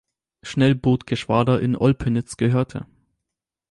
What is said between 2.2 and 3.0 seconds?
gehörte.